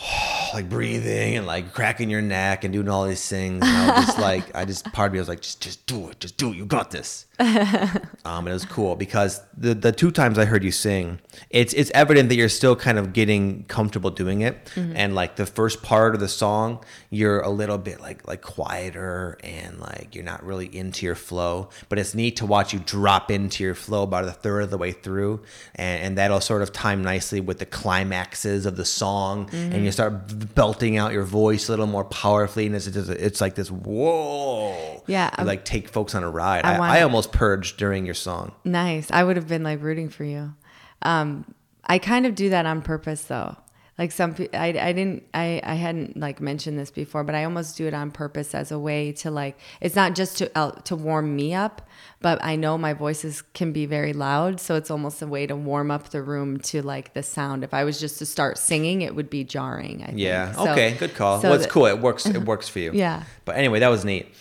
[0.54, 3.62] like breathing and like cracking your neck and doing all these things.
[3.62, 6.08] And I was just like, I just part of me was like, just just do
[6.10, 6.56] it, just do it.
[6.56, 7.26] You got this.
[8.22, 11.72] Um, and it was cool because the the two times I heard you sing, it's
[11.72, 14.70] it's evident that you're still kind of getting comfortable doing it.
[14.76, 19.38] And like the first part of the song, you're a little bit like like quieter
[19.42, 21.70] and like you're not really into your flow.
[21.88, 24.78] But it's neat to watch you drop into your flow about a third of the
[24.78, 25.42] way through,
[25.74, 29.89] and, and that'll sort of time nicely with the climaxes of the song, and you
[29.90, 33.70] start belting out your voice a little more powerfully, and it's just, it's like this
[33.70, 36.64] whoa, Yeah, You, like take folks on a ride.
[36.64, 38.52] I I, I almost purged during your song.
[38.64, 39.10] Nice.
[39.10, 40.54] I would have been like rooting for you.
[41.02, 43.56] Um, I kind of do that on purpose though.
[44.00, 47.76] Like some, I, I didn't, I, I hadn't like mentioned this before, but I almost
[47.76, 50.96] do it on purpose as a way to like, it's not just to, uh, to
[50.96, 51.86] warm me up,
[52.22, 54.58] but I know my voices can be very loud.
[54.58, 57.62] So it's almost a way to warm up the room to like the sound.
[57.62, 60.02] If I was just to start singing, it would be jarring.
[60.02, 60.18] I think.
[60.18, 60.52] Yeah.
[60.52, 60.94] So- okay.
[60.98, 61.42] Good call.
[61.42, 61.84] so well, it's that- cool.
[61.84, 62.24] It works.
[62.24, 62.92] It works for you.
[62.94, 63.24] Yeah.
[63.44, 64.34] But anyway, that was neat.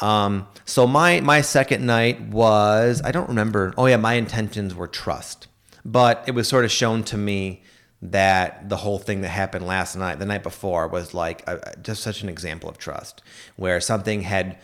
[0.00, 3.74] Um, so my my second night was I don't remember.
[3.78, 5.46] Oh yeah, my intentions were trust,
[5.84, 7.62] but it was sort of shown to me
[8.04, 12.02] that the whole thing that happened last night, the night before, was like a, just
[12.02, 13.22] such an example of trust,
[13.56, 14.58] where something had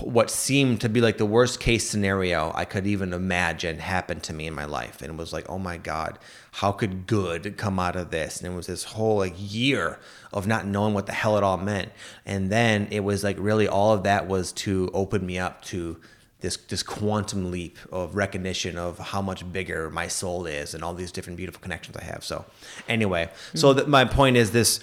[0.00, 4.32] what seemed to be like the worst case scenario I could even imagine happened to
[4.32, 5.02] me in my life.
[5.02, 6.18] And it was like, oh my God,
[6.52, 8.40] how could good come out of this?
[8.40, 9.98] And it was this whole like year
[10.32, 11.90] of not knowing what the hell it all meant.
[12.24, 16.00] And then it was like really all of that was to open me up to
[16.42, 20.92] this this quantum leap of recognition of how much bigger my soul is and all
[20.92, 22.22] these different beautiful connections I have.
[22.24, 22.44] So
[22.88, 23.78] anyway, so hmm.
[23.78, 24.80] that my point is this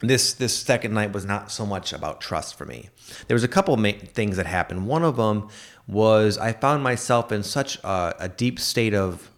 [0.00, 2.88] this this second night was not so much about trust for me.
[3.28, 4.86] There was a couple of ma- things that happened.
[4.86, 5.48] One of them
[5.86, 9.30] was I found myself in such a, a deep state of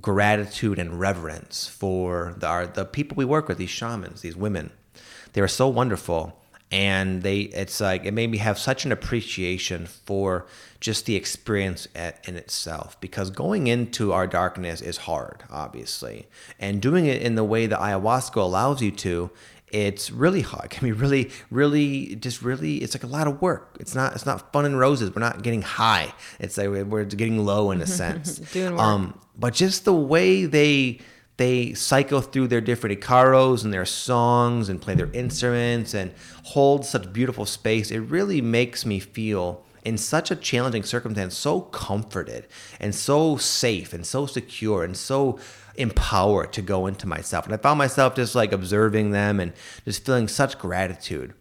[0.00, 4.70] gratitude and reverence for the our, the people we work with, these shamans, these women.
[5.32, 6.40] They were so wonderful,
[6.72, 10.46] and they it's like it made me have such an appreciation for
[10.80, 16.26] just the experience at, in itself because going into our darkness is hard obviously
[16.58, 19.30] and doing it in the way that ayahuasca allows you to
[19.68, 20.66] it's really hard.
[20.66, 22.76] It can be really, really, just really.
[22.76, 23.76] It's like a lot of work.
[23.80, 24.14] It's not.
[24.14, 25.14] It's not fun and roses.
[25.14, 26.14] We're not getting high.
[26.38, 28.38] It's like we're getting low in a sense.
[28.38, 28.80] Doing work.
[28.80, 31.00] Um, but just the way they
[31.36, 36.12] they cycle through their different icaros and their songs and play their instruments and
[36.44, 37.90] hold such beautiful space.
[37.90, 42.46] It really makes me feel in such a challenging circumstance so comforted
[42.80, 45.38] and so safe and so secure and so
[45.76, 47.44] empowered to go into myself.
[47.44, 49.52] And I found myself just like observing them and
[49.84, 51.34] just feeling such gratitude.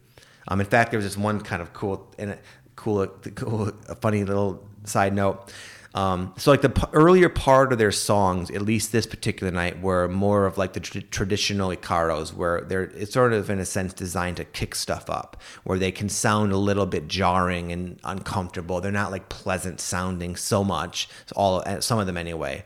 [0.47, 2.38] Um, in fact, there was this one kind of cool and
[2.75, 5.51] cool, cool, funny little side note.
[5.95, 9.81] Um, so like the p- earlier part of their songs, at least this particular night,
[9.81, 13.65] were more of like the tr- traditional icaros, where they're it's sort of in a
[13.65, 17.97] sense designed to kick stuff up, where they can sound a little bit jarring and
[18.03, 18.81] uncomfortable.
[18.81, 21.08] They're not like pleasant sounding so much.
[21.34, 22.65] All some of them anyway.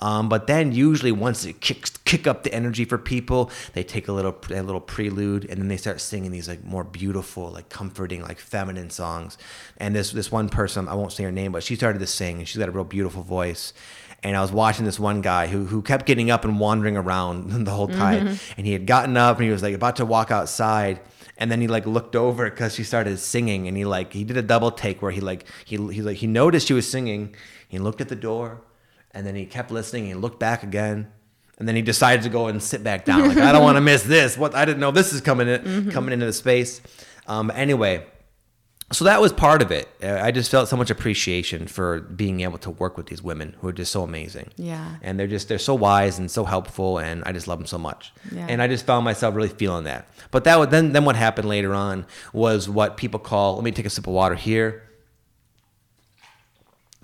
[0.00, 4.08] Um, but then usually once it kicks kick up the energy for people, they take
[4.08, 7.68] a little a little prelude and then they start singing these like more beautiful, like
[7.68, 9.38] comforting, like feminine songs.
[9.76, 12.38] And this this one person, I won't say her name, but she started to sing
[12.38, 13.72] and she's got a real beautiful voice.
[14.22, 17.50] And I was watching this one guy who who kept getting up and wandering around
[17.66, 18.38] the whole time.
[18.56, 21.00] And he had gotten up and he was like about to walk outside.
[21.40, 24.36] And then he like looked over because she started singing, and he like he did
[24.36, 27.32] a double take where he like he he like he noticed she was singing.
[27.68, 28.60] He looked at the door,
[29.12, 30.06] and then he kept listening.
[30.06, 31.08] He looked back again,
[31.58, 33.28] and then he decided to go and sit back down.
[33.28, 34.36] Like I don't want to miss this.
[34.38, 36.80] What I didn't know this is coming in, coming into the space.
[37.26, 38.06] Um, anyway,
[38.90, 39.86] so that was part of it.
[40.02, 43.54] Uh, I just felt so much appreciation for being able to work with these women
[43.60, 44.48] who are just so amazing.
[44.56, 44.96] Yeah.
[45.02, 47.76] and they're just they're so wise and so helpful, and I just love them so
[47.76, 48.12] much.
[48.32, 48.46] Yeah.
[48.48, 50.08] And I just found myself really feeling that.
[50.30, 53.56] But that would, then then what happened later on was what people call.
[53.56, 54.87] Let me take a sip of water here.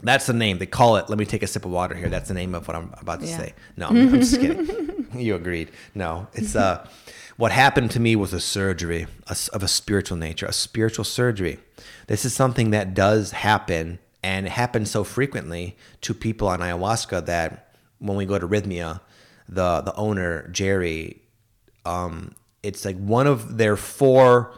[0.04, 0.58] That's the name.
[0.58, 1.08] They call it.
[1.08, 2.08] Let me take a sip of water here.
[2.08, 3.36] That's the name of what I'm about to Yeah.
[3.38, 3.54] say.
[3.76, 5.06] No, I'm, I'm just kidding.
[5.16, 5.70] you agreed.
[5.94, 6.86] No, it's uh,
[7.36, 9.06] what happened to me was a surgery
[9.52, 11.58] of a spiritual nature, a spiritual surgery.
[12.06, 17.26] This is something that does happen, and it happens so frequently to people on ayahuasca
[17.26, 19.00] that when we go to Rythmia,
[19.48, 21.22] the the owner Gerry,
[21.84, 24.52] um, it's like one of their four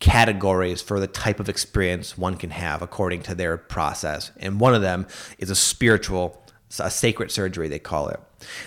[0.00, 4.30] categories for the type of experience one can have according to their process.
[4.36, 5.06] And one of them
[5.38, 6.42] is a spiritual,
[6.78, 8.20] a sacred surgery, they call it.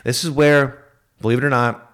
[0.04, 0.84] This is where,
[1.22, 1.91] believe it or not,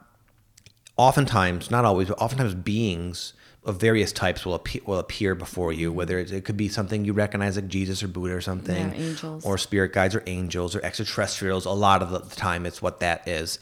[0.98, 3.34] oftentimes, not always, but oftentimes beings
[3.64, 5.92] of various types will appear, will appear before you.
[5.92, 9.46] Whether it could be something you recognize like Jesus or Buddha or something, Yeah, angels.
[9.46, 11.66] or spirit guides or angels or extraterrestrials.
[11.66, 13.60] A lot of the time, it's what that is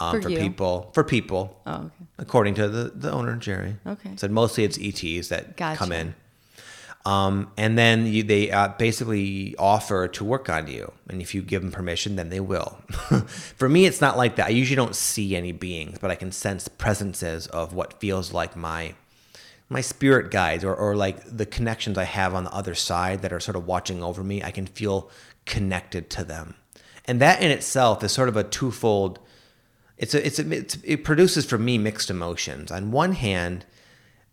[0.00, 0.90] um, For for, people.
[0.94, 1.90] For people, Oh, okay.
[2.18, 3.76] according to the, the owner Gerry.
[3.84, 4.12] Okay.
[4.16, 5.76] Said mostly it's ETs that Gotcha.
[5.78, 6.14] come in.
[7.04, 11.42] Um, and then you, they uh, basically offer to work on you, and if you
[11.42, 12.78] give them permission, then they will.
[13.56, 14.46] For me, it's not like that.
[14.48, 18.56] I usually don't see any beings, but I can sense presences of what feels like
[18.56, 18.94] my
[19.70, 23.34] my spirit guides or, or like the connections I have on the other side that
[23.34, 24.42] are sort of watching over me.
[24.42, 25.10] I can feel
[25.46, 26.56] connected to them,
[27.06, 29.18] and that in itself is sort of a twofold.
[29.96, 32.70] It's a, it's, a, it's it produces for me mixed emotions.
[32.70, 33.64] On one hand,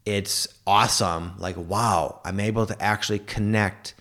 [0.06, 1.34] it's awesome.
[1.38, 3.94] Like wow i'm able to actually connect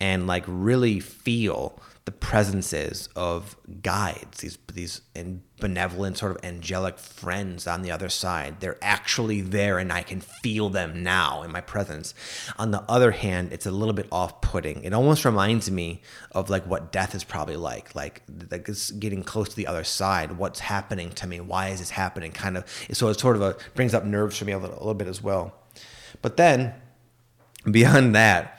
[0.00, 6.98] and like really feel the presences of guides these these and benevolent sort of angelic
[6.98, 8.58] friends on the other side.
[8.58, 12.14] They're actually there and i can feel them now in my presence.
[12.58, 14.82] On the other hand it's a little bit off-putting.
[14.82, 19.22] It almost reminds me of like what death is probably like like like it's getting
[19.22, 20.32] close to the other side.
[20.32, 21.38] What's happening to me?
[21.40, 22.32] Why is this happening?
[22.32, 24.78] Kind of so it sort of a, brings up nerves for me a little, a
[24.78, 25.54] little bit as well.
[26.20, 26.74] But then
[27.70, 28.58] beyond that,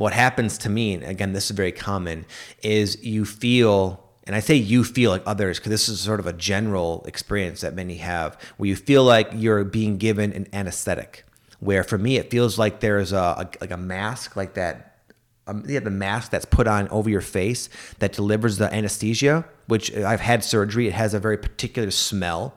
[0.00, 2.24] what happens to me, and again, this is very common,
[2.62, 6.26] is you feel, and I say you feel like others, because this is sort of
[6.26, 11.26] a general experience that many have, where you feel like you're being given an anesthetic.
[11.58, 15.02] Where for me, it feels like there's a, a like a mask, like that
[15.46, 19.94] um, yeah, the mask that's put on over your face that delivers the anesthesia, which
[19.94, 20.86] I've had surgery.
[20.86, 22.56] It has a very particular smell.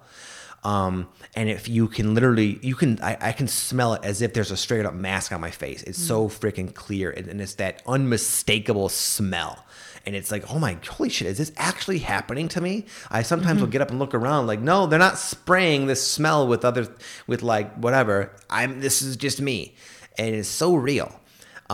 [0.64, 4.34] Um, and if you can literally, you can, I, I can smell it as if
[4.34, 5.82] there's a straight up mask on my face.
[5.84, 6.32] It's so mm.
[6.32, 7.10] freaking clear.
[7.10, 9.66] And, and it's that unmistakable smell.
[10.06, 12.86] And it's like, oh my, holy shit, is this actually happening to me?
[13.10, 13.72] I sometimes will mm-hmm.
[13.72, 16.88] get up and look around like, no, they're not spraying this smell with other,
[17.26, 18.32] with like whatever.
[18.50, 19.76] I'm, this is just me.
[20.18, 21.20] And it's so real.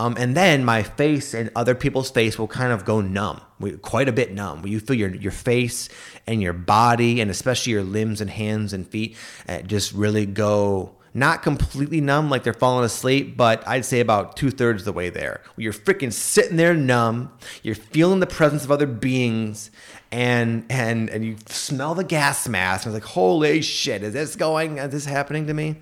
[0.00, 3.42] Um, and then my face and other people's face will kind of go numb,
[3.82, 4.66] quite a bit numb.
[4.66, 5.90] You feel your your face
[6.26, 9.14] and your body, and especially your limbs and hands and feet,
[9.46, 14.36] uh, just really go not completely numb like they're falling asleep, but I'd say about
[14.36, 15.42] two thirds of the way there.
[15.58, 17.32] You're freaking sitting there numb,
[17.62, 19.70] you're feeling the presence of other beings,
[20.10, 22.86] and and and you smell the gas mask.
[22.86, 24.78] And it's like, holy shit, is this going?
[24.78, 25.76] Is this happening to me?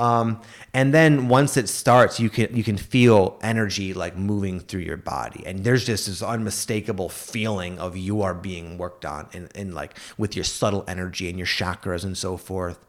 [0.00, 0.40] Um,
[0.72, 4.96] and then once it starts, you can you can feel energy like moving through your
[4.96, 9.74] body, and there's just this unmistakable feeling of you are being worked on, and, and
[9.74, 12.86] like with your subtle energy and your chakras and so forth.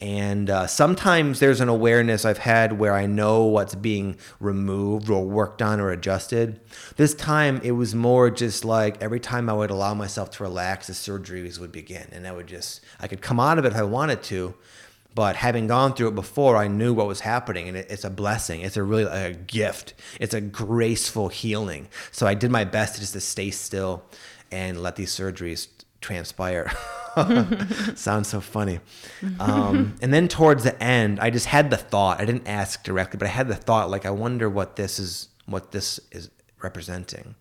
[0.00, 5.24] And uh, sometimes there's an awareness I've had where I know what's being removed or
[5.24, 6.60] worked on or adjusted.
[6.96, 10.86] This time it was more just like every time I would allow myself to relax,
[10.86, 13.78] the surgeries would begin, and I would just I could come out of it if
[13.78, 14.54] I wanted to,
[15.16, 18.10] but having gone through it before, I knew what was happening, and it, it's a
[18.10, 18.60] blessing.
[18.60, 19.94] It's a really a gift.
[20.20, 21.88] It's a graceful healing.
[22.12, 24.02] So I did my best just to stay still
[24.52, 25.68] and let these surgeries
[26.02, 26.70] transpire.
[27.94, 28.80] Sounds so funny.
[29.40, 32.20] Um, and then towards the end, I just had the thought.
[32.20, 35.28] I didn't ask directly, but I had the thought, like, I wonder what this is,
[35.46, 36.28] what this is
[36.62, 37.36] representing.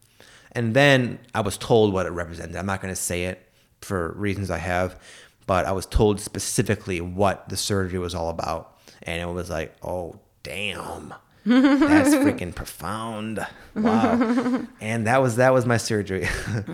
[0.54, 2.56] And then I was told what it represented.
[2.56, 3.46] I'm not going to say it
[3.82, 4.98] for reasons I have,
[5.46, 8.78] but I was told specifically what the surgery was all about.
[9.04, 11.14] And it was like, oh, damn.
[11.46, 13.46] That's freaking profound.
[13.76, 14.66] Wow.
[14.82, 16.28] And that was that was my surgery.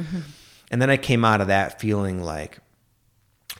[0.72, 2.60] and then I came out of that feeling like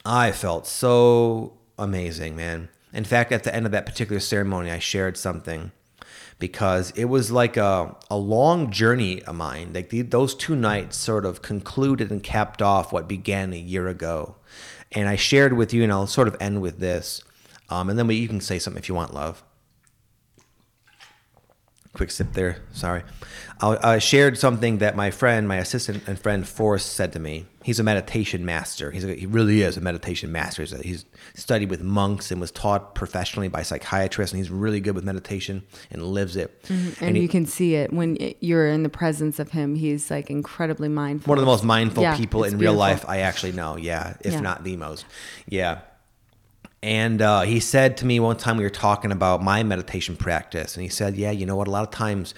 [0.04, 2.70] I felt so amazing, man.
[2.92, 5.72] In fact, at the end of that particular ceremony, I shared something
[6.38, 9.72] because it was like a, a long journey of mine.
[9.72, 13.86] Like the, those two nights sort of concluded and capped off what began a year
[13.88, 14.36] ago.
[14.92, 17.22] And I shared with you, and I'll sort of end with this.
[17.68, 19.42] Um, and then we, you can say something if you want, love.
[21.94, 22.56] Quick sip there.
[22.72, 23.02] Sorry.
[23.60, 27.44] I, I shared something that my friend, my assistant and friend Forrest said to me.
[27.62, 28.90] He's a meditation master.
[28.90, 30.62] He's a, he really is a meditation master.
[30.62, 34.80] He's, a, he's studied with monks and was taught professionally by psychiatrists, and he's really
[34.80, 36.62] good with meditation and lives it.
[36.62, 37.04] Mm-hmm.
[37.04, 39.74] And, he- you can see it when you're in the presence of him.
[39.74, 41.30] He's like incredibly mindful.
[41.30, 43.76] one of the most mindful Yeah, people in real life I actually know.
[43.76, 44.40] Yeah, if Yeah.
[44.40, 45.04] not the most.
[45.46, 45.80] Yeah.
[46.82, 50.74] And uh, he said to me one time we were talking about my meditation practice,
[50.74, 51.68] and he said, "Yeah, you know what?
[51.68, 52.34] A lot of times,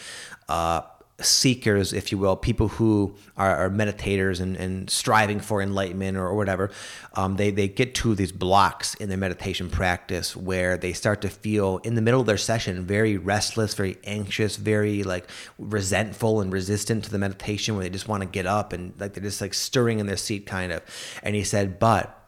[0.49, 0.83] uh,
[1.21, 6.27] seekers, if you will, people who are, are meditators and, and, striving for enlightenment or,
[6.27, 6.71] or whatever,
[7.15, 11.29] um, they, they get to these blocks in their meditation practice where they start to
[11.29, 15.29] feel in the middle of their session very restless, very anxious, very like
[15.59, 19.15] resentful and resistant to the meditation where they just want to get up and like
[19.15, 20.83] they're just like stirring in their seat kind of.
[21.23, 22.24] And he said, but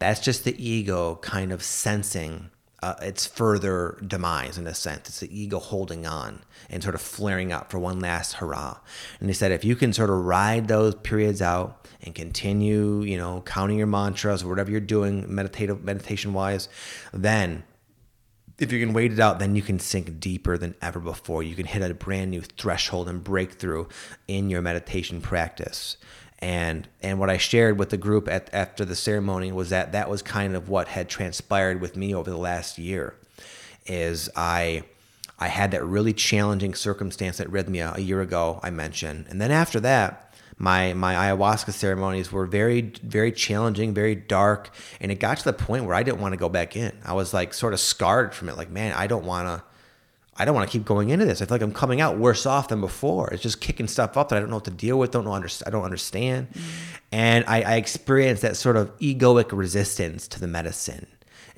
[0.00, 2.50] that's just the ego kind of sensing
[2.82, 5.08] uh, its further demise in a sense.
[5.08, 6.40] It's the ego holding on
[6.70, 8.78] and sort of flaring up for one last hurrah.
[9.20, 13.18] And he said, if you can sort of ride those periods out and continue, you
[13.18, 16.70] know, counting your mantras or whatever you're doing meditative meditation wise,
[17.12, 17.62] then
[18.58, 21.42] if you can wait it out, then you can sink deeper than ever before.
[21.42, 23.86] You can hit a brand new threshold and breakthrough
[24.26, 25.98] in your meditation practice
[26.42, 30.08] and and what I shared with the group at, after the ceremony was that that
[30.08, 33.14] was kind of what had transpired with me over the last year
[33.86, 34.84] is I
[35.38, 39.26] I had that really challenging circumstance at Rythmia a year ago I mentioned.
[39.28, 44.70] And then after that my my ayahuasca ceremonies were very very challenging very dark
[45.00, 46.92] and it got to the point where I didn't want to go back in.
[47.04, 49.69] I was like sort of scarred from it like man I don't want to
[50.40, 51.42] I don't want to keep going into this.
[51.42, 53.28] I feel like I'm coming out worse off than before.
[53.28, 55.34] It's just kicking stuff up that I don't know what to deal with, don't know,
[55.34, 56.48] I don't understand.
[56.48, 56.60] Mm-hmm.
[57.12, 61.06] And I, I experienced that sort of egoic resistance to the medicine.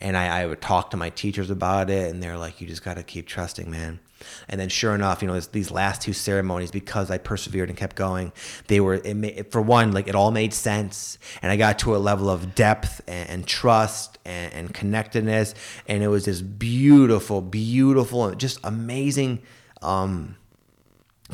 [0.02, 2.84] And I, I would talk to my teachers about it, and they're like, you just
[2.84, 4.00] got to keep trusting, man.
[4.48, 7.94] And then, sure enough, you know, these last two ceremonies, because I persevered and kept
[7.94, 8.32] going,
[8.66, 11.18] they were, made, for one, like it all made sense.
[11.40, 15.54] And I got to a level of depth and, and trust and, and, connectedness.
[15.86, 19.40] And it was this beautiful, beautiful, just amazing
[19.82, 20.36] um,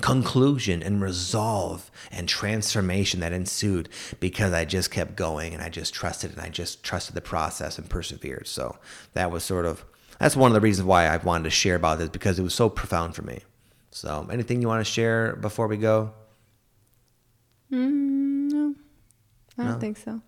[0.00, 3.88] conclusion and resolve and transformation that ensued
[4.20, 7.78] because I just kept going and I just trusted and I just trusted the process
[7.78, 8.46] and persevered.
[8.46, 8.78] So
[9.14, 9.84] that was sort of
[10.18, 12.54] that's one of the reasons why I wanted to share about this because it was
[12.54, 13.40] so profound for me.
[13.90, 16.12] So, anything you want to share before we go?
[17.72, 18.74] Mm, no,
[19.56, 20.20] I don't think so.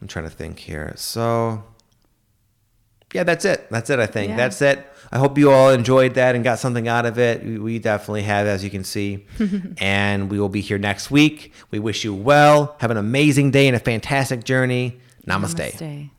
[0.00, 0.92] I'm trying to think here.
[0.96, 1.62] So,
[3.12, 3.68] yeah, that's it.
[3.70, 4.30] That's it, I think.
[4.30, 4.36] Yeah.
[4.36, 4.86] That's it.
[5.10, 7.44] I hope you all enjoyed that and got something out of it.
[7.44, 9.26] We definitely have, as you can see.
[9.78, 11.52] and we will be here next week.
[11.70, 12.76] We wish you well.
[12.80, 15.00] Have an amazing day and a fantastic journey.
[15.26, 15.72] Namaste.
[15.72, 16.10] Namaste.